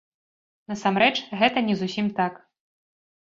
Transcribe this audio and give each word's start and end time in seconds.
Насамрэч, 0.71 1.11
гэта 1.41 1.63
не 1.67 1.75
зусім 1.81 2.09
так. 2.21 2.33